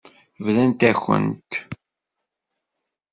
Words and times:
Brant-akent. 0.45 1.51